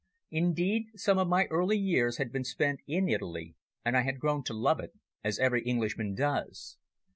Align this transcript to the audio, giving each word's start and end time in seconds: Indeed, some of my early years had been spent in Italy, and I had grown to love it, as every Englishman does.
Indeed, 0.31 0.87
some 0.95 1.19
of 1.19 1.27
my 1.27 1.45
early 1.51 1.77
years 1.77 2.17
had 2.17 2.31
been 2.31 2.43
spent 2.43 2.79
in 2.87 3.07
Italy, 3.07 3.53
and 3.85 3.95
I 3.95 4.01
had 4.01 4.19
grown 4.19 4.43
to 4.45 4.53
love 4.55 4.79
it, 4.79 4.93
as 5.23 5.37
every 5.37 5.61
Englishman 5.61 6.15
does. 6.15 6.77